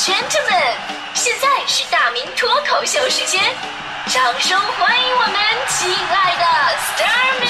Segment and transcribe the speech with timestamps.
[0.00, 0.16] gentlemen，
[1.12, 3.38] 现在是大明脱口秀时间，
[4.06, 5.34] 掌声欢迎我们
[5.68, 6.44] 亲爱的
[6.78, 7.48] s t a r m y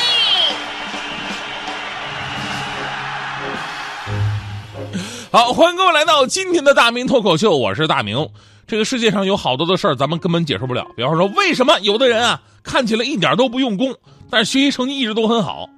[5.30, 8.29] 好，欢迎各位来到今天的大明脱口秀，我是大明。
[8.67, 10.85] 这个世界上有好多的事儿，咱们根本解释不了。
[10.96, 13.95] 比方说，为什么有的人啊看起来一点都不用功，
[14.29, 15.69] 但是学习成绩一直都很好？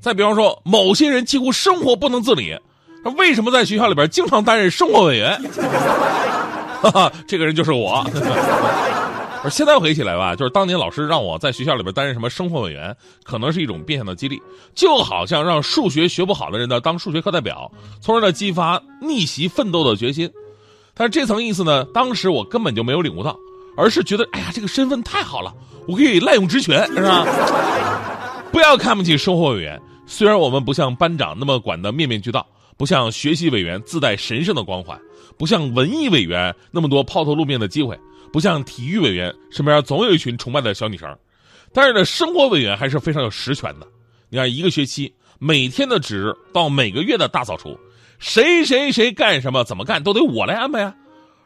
[0.00, 2.58] 再比方说，某些人几乎生活不能自理，
[3.06, 5.40] 那为什么在学校里边经常担任生活委员？
[6.82, 8.04] 哈哈，这个人就是我。
[9.44, 12.92] 而现在回忆起来吧，就是当年老师让我在学校里边担任什么生活委员，
[13.22, 14.42] 可能是一种变相的激励，
[14.74, 17.70] 就好像让数学学不好的人呢当数学课代表，
[18.00, 20.28] 从而呢激发逆袭奋斗的决心。
[20.92, 23.38] 但是这层意思呢，当时我根本就没有领悟到，
[23.76, 25.54] 而是觉得，哎呀，这个身份太好了，
[25.86, 27.24] 我可以滥用职权，是吧？
[28.50, 32.44] 不要看不起生活委员，虽然我们不像班长那么管得面面俱到，
[32.76, 34.98] 不像学习委员自带神圣的光环，
[35.38, 37.98] 不像文艺委员那么多抛头露面的机会，
[38.32, 41.16] 不像体育委员身边总有一群崇拜的小女生，
[41.72, 43.86] 但是呢，生活委员还是非常有实权的。
[44.28, 47.78] 你看，一个学期每天的值到每个月的大扫除。
[48.18, 50.94] 谁谁谁干什么怎么干都得我来安排啊，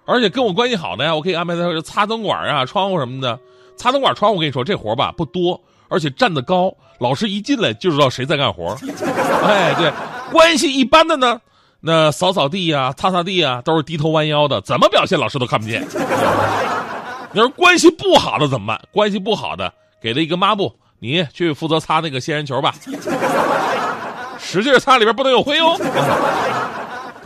[0.07, 3.39] 而且跟我关系好的呀，我可以安排他擦灯管啊、窗户什么的。
[3.77, 8.77] 擦灯管、窗户，我跟你说这活吧不多，而且站得高，老师一进来就知道谁在干活。
[9.43, 9.91] 哎，对，
[10.33, 11.41] 关系一般的呢，
[11.81, 15.87] 那扫扫地呀、擦擦地啊，都是低头弯腰的，怎么表现老师都看不见。
[17.33, 18.81] 你说关系不好的怎么办？
[18.93, 19.73] 关系不好的
[20.03, 22.75] 给了一个抹布，你去负责擦那个仙人球吧。
[24.39, 25.79] 使劲擦，里边不能有灰哦。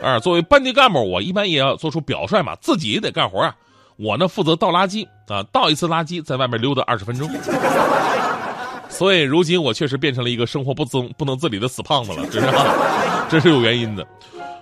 [0.02, 3.54] 啊，作为班级干部，我一般也要做出表率嘛，自己也得干活啊。
[3.96, 7.30] 我呢负责倒垃圾啊，倒一次垃圾，在外面溜达二十分钟。
[8.94, 12.46] 所以如今我确实变成了一个生活不自不能自理的死胖子了，这是
[13.28, 14.06] 这是有原因的。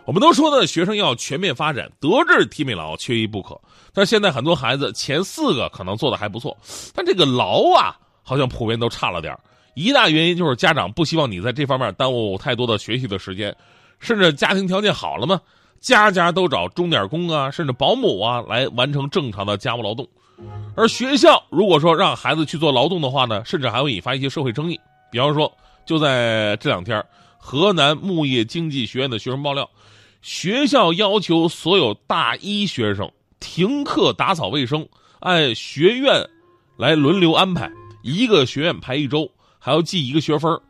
[0.06, 3.60] 我们都说呢，学生要全面发展，德智体美劳缺一不可。
[3.92, 6.56] 但是现在很多孩子前四个可能做的还不错，
[6.94, 9.36] 但这个劳啊，好像普遍都差了点
[9.74, 13.54] 一大原因就是家长不希望你在这方面耽误太多的学习的时间，
[14.00, 15.40] 甚至家庭条件好了嘛，
[15.78, 20.08] 家家都找钟点工啊，甚至保姆啊来完成正常的家务劳动。
[20.74, 24.78] 而学校如果说让孩子去做劳动的话呢，甚至还会引发一些社会争议。
[25.10, 25.52] 比方说，
[25.84, 27.04] 就在这两天，
[27.38, 29.68] 河南牧业经济学院的学生爆料，
[30.22, 33.10] 学校要求所有大一学生
[33.40, 34.88] 停课打扫卫生，
[35.20, 36.26] 按学院
[36.76, 37.70] 来轮流安排，
[38.02, 39.30] 一个学院排一周。
[39.64, 40.60] 还要记一个学分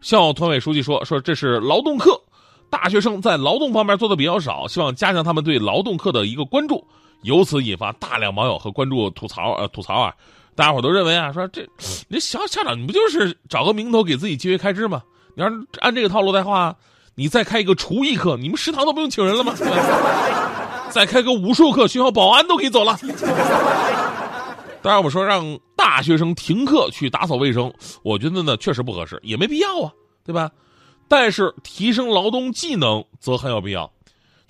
[0.00, 2.20] 校团委书记说：“说这是劳动课，
[2.68, 6.84] 大学生在劳动方面做的比较少，希望加强他们对劳动课的一个关注。”
[7.22, 10.14] 由此引发大量网友和关注吐槽，呃，吐槽啊！
[10.54, 11.66] 大家伙都认为啊，说这，
[12.08, 15.02] 你小校长，你不就是找个名头给自己节约开支吗？
[15.34, 16.76] 你要是按这个套路的话，
[17.14, 19.54] 你再开一个厨艺课，你们食堂都不用请人了吗？
[20.90, 22.98] 再开个武术课，学校保安都可以走了。
[24.82, 27.72] 当然，我说让大学生停课去打扫卫生，
[28.02, 29.92] 我觉得呢确实不合适，也没必要啊，
[30.24, 30.50] 对吧？
[31.08, 33.90] 但是提升劳动技能则很有必要。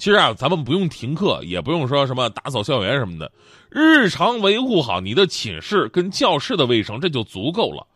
[0.03, 3.31] 其实啊，咱们不用停课，也不用说什么打扫校园什么的，
[3.71, 7.87] 日常维护好你的寝室跟教室的卫生，这就足够了。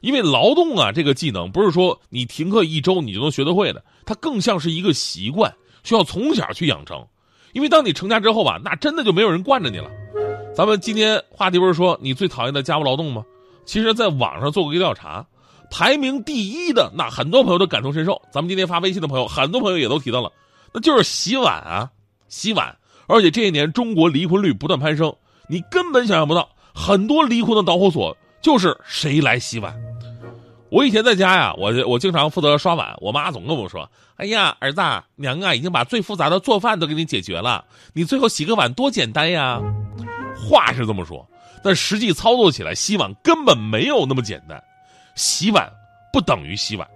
[0.00, 5.54] 因为劳动啊，这个技能不是说你停课一周你就能学得会的，它更像是一个习惯，
[5.84, 7.06] 需要从小去养成。
[7.52, 9.90] 因为当你成家之后吧，那真的就没有人惯着你了。
[10.56, 13.22] 咱们今天话题不是说你最讨厌的家务劳动吗？
[13.66, 15.26] 其实，在网上做过一个调查，
[15.70, 18.22] 排名第一的那很多朋友都感同身受。
[18.32, 20.32] 咱们今天发微信的朋友，很多朋友也都提到了，
[20.72, 21.90] 那就是洗碗啊，
[22.28, 22.76] 洗碗。
[23.06, 25.14] 而且这一年中国离婚率不断攀升，
[25.48, 29.74] 你根本想象不到，很多离婚的导火索就是谁来洗碗。
[30.70, 34.80] 我以前在家呀，我我经常负责刷碗，我妈总跟我说：“哎呀，儿子，
[35.16, 37.62] 娘啊，已经把最复杂的做饭都给你解决了，
[37.92, 39.60] 你最后洗个碗多简单呀。”
[40.34, 41.28] 话是这么说，
[41.62, 44.62] 但实际操作起来，洗碗根本没有那么简单。
[45.14, 45.70] 洗碗
[46.10, 46.88] 不等于洗碗，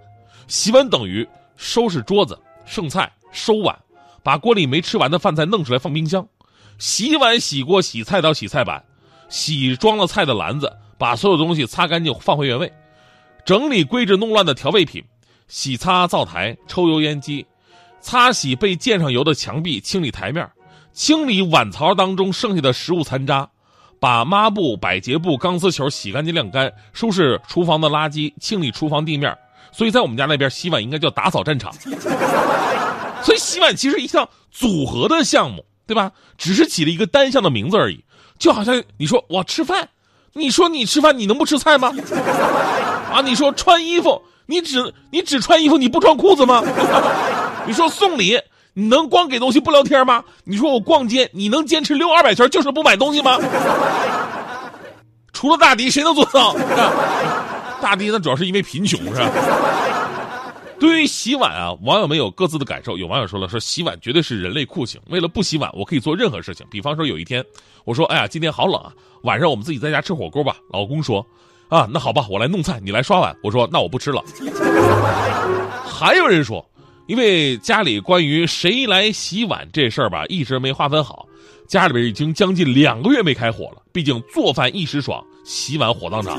[0.47, 3.77] 洗碗等于收拾桌子、剩菜、收碗，
[4.23, 6.27] 把锅里没吃完的饭菜弄出来放冰箱。
[6.79, 8.83] 洗碗、洗锅、洗菜刀、洗菜板，
[9.29, 12.71] 洗装了菜的篮子，把所有东西擦干净放回原位，
[13.45, 15.03] 整理规制弄乱的调味品，
[15.47, 17.45] 洗擦灶台、抽油烟机，
[18.01, 20.47] 擦洗被溅上油的墙壁，清理台面。
[20.93, 23.47] 清理碗槽当中剩下的食物残渣，
[23.99, 29.35] 把抹布、百洁布、钢丝球洗干净晾干，收拾厨房的垃圾，清理厨房地面。
[29.71, 31.71] 所以在我们家那边洗碗应该叫打扫战场。
[33.27, 36.13] 所以洗碗其实一项组合的项目，对吧？
[36.37, 38.01] 只是起了一个单项的名字而已。
[38.39, 39.89] 就好像你说我吃饭，
[40.31, 41.93] 你说你吃饭你能不吃菜吗？
[43.11, 46.63] 啊，你说穿衣服，你只你只穿衣服你不穿裤子吗？
[47.67, 48.39] 你说送礼。
[48.73, 50.23] 你能光给东西不聊天吗？
[50.45, 53.37] 你说我逛街，你能坚持溜二百圈就是不买东西吗？
[55.33, 56.55] 除了大迪，谁能做到？
[57.81, 59.31] 大迪那主要是因为贫穷，是吧？
[60.79, 62.97] 对于洗碗啊，网友们有各自的感受。
[62.97, 65.01] 有网友说了，说洗碗绝对是人类酷刑。
[65.09, 66.65] 为了不洗碗，我可以做任何事情。
[66.69, 67.43] 比方说，有一天
[67.83, 68.93] 我说：“哎呀，今天好冷啊，
[69.23, 71.25] 晚上我们自己在家吃火锅吧。”老公说
[71.67, 74.23] ：“啊，那好吧，我来弄菜，你来刷碗。”我说：“那我不吃了。”
[75.83, 76.63] 还有人说，
[77.07, 81.27] 因为家里关于谁来洗碗这事儿吧，一直没划分好，
[81.67, 83.81] 家里边已经将近两个月没开火了。
[83.91, 86.37] 毕竟做饭一时爽，洗碗火葬场。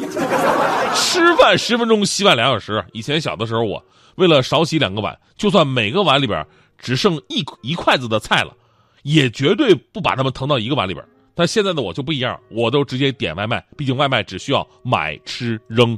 [0.95, 2.85] 吃饭十分钟，洗碗两小时。
[2.93, 3.83] 以前小的时候我。
[4.17, 6.45] 为了少洗两个碗，就算每个碗里边
[6.77, 8.53] 只剩一一筷子的菜了，
[9.05, 11.07] 也绝对不把它们腾到一个碗里边。
[11.37, 15.97] 但现在的我就不一样，我都直接点外卖，毕竟外卖只需要买吃扔。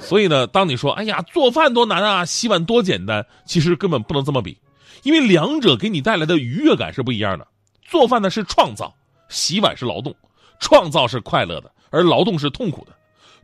[0.00, 4.56] 所以呢，当你说“哎呀，做饭多难啊，洗碗多简单”，其实根本不能这么比，
[5.02, 7.46] 因为两者给你带来的愉悦感是不一样的。
[7.84, 8.94] 做饭呢是创造，
[9.28, 10.16] 洗碗是劳动。
[10.60, 12.92] 创造是快乐的，而劳动是痛苦的。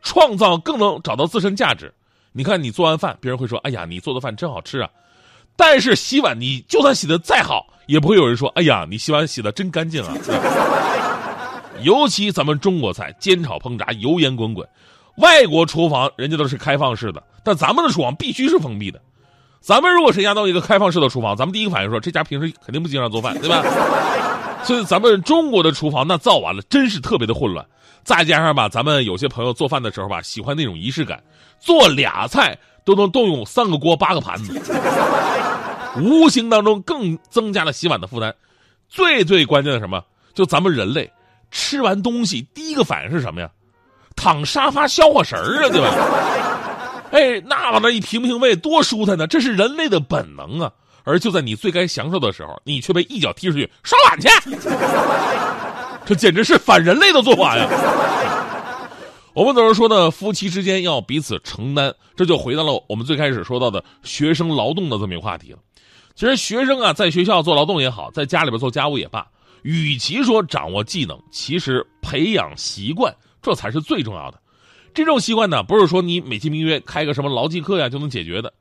[0.03, 1.93] 创造更能找到自身价值。
[2.31, 4.89] 你看，你做完饭，别人会说：“哎呀，你做的饭真好吃啊！”
[5.57, 10.15] 但是洗碗，你就算洗的再好，也不会有人说：“哎呀，你洗碗洗的真干净啊！”
[11.83, 14.69] 尤其咱们中国菜，煎炒烹炸，油烟滚滚，
[15.17, 19.01] 外国厨房人家都是开放式的，但咱们的厨房必须是封闭的。
[19.61, 23.65] 咱们如果谁家到一个开放式的厨房，咱们第一个反应说：“这家平时肯定不经常做饭，对吧？”
[24.67, 27.65] 所以咱们中国的厨房那造完了，真是特别的混乱。
[28.03, 31.23] 再加上吧，咱们有些朋友做饭的时候吧，喜欢那种仪式感，
[31.61, 34.61] 做俩菜都能动用三个锅八个盘子，
[36.01, 38.35] 无形当中更增加了洗碗的负担。
[38.89, 40.03] 最最关键的什么？
[40.35, 41.11] 就咱们人类
[41.51, 43.49] 吃完东西第一个反应是什么呀？
[44.17, 45.95] 躺沙发消化食儿啊，对吧？
[47.13, 49.27] 哎，那往那一平平胃，多舒坦呢！
[49.27, 50.73] 这是人类的本能啊。
[51.07, 54.29] 而就在你最该享受的时候，你却被一脚踢出去刷碗去。
[56.05, 57.69] 这简直是反人类的做法呀！
[59.33, 65.59] 我们总是说呢，夫妻之间要彼此承担，这就回到了我们最开始说到的学生劳动的这么一个话题了。
[66.15, 69.27] 其实学生啊，在学校做劳动也好，在家里边做家务也罢，
[69.63, 74.41] 与其说掌握技能，其实培养习惯这才是最重要的。
[74.95, 78.53] 这种习惯呢，不是说你美其名曰开个什么劳技课呀就能解决的。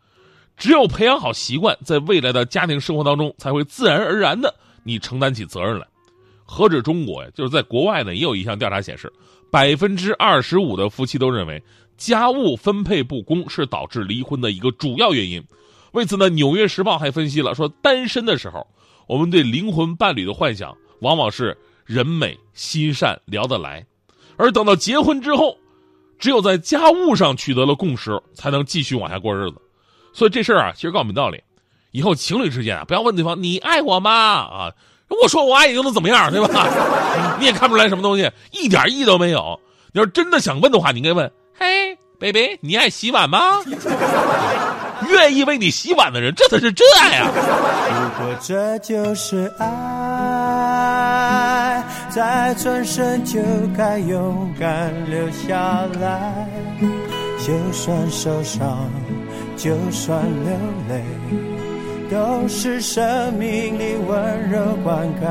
[0.57, 4.53] 只有培养好习惯，在未来的家庭生活当中，才会自然而然的
[4.83, 5.85] 你承担起责任来。
[6.43, 9.11] 何止中国呀，就是在国外呢，也有一项调查显示，
[9.51, 11.61] 百分之二十五的夫妻都认为
[11.97, 15.43] 家务分配不公是导致离婚的一个主要原因。
[15.93, 18.67] 为此呢，《纽约时报》还分析了说，单身的时候，
[19.07, 23.85] 我们对灵魂伴侣的幻想往往是人美心善聊得来，
[24.37, 25.57] 而等到结婚之后，
[26.19, 29.61] 只有在家务上取得了共识，才能继续往下过日子。
[30.15, 31.43] 所以这事儿啊，其实告诉我们道理：
[31.91, 34.11] 以后情侣之间啊，不要问对方你爱我吗？
[34.11, 34.71] 啊。
[35.21, 36.67] 我说我爱你又能怎么样，对吧？
[37.39, 39.59] 你也看不出来什么东西，一点意义都没有。
[39.93, 43.39] 你要真的想问的话，你应该问：嘿，baby，你爱洗碗吗？
[45.09, 47.29] 愿意为你洗碗的人，这才是真爱啊！
[47.91, 50.85] 如果这就是爱，
[52.09, 53.39] 在转身就
[53.77, 56.49] 该勇敢留下来，
[57.45, 58.89] 就算受伤，
[59.55, 60.51] 就算流
[60.89, 61.03] 泪。
[62.07, 65.25] 都是生命里温柔灌溉。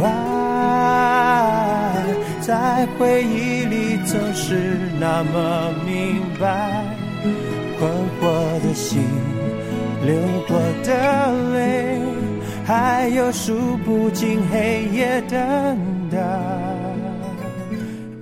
[0.00, 1.92] 爱
[2.40, 6.84] 在回忆里总是那么明白，
[7.78, 7.90] 困
[8.20, 8.30] 惑
[8.62, 9.02] 的心，
[10.06, 10.14] 流
[10.46, 11.98] 过的泪，
[12.64, 15.36] 还有数不尽黑夜等
[16.10, 16.16] 待。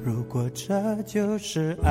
[0.02, 1.90] 如果这就是爱。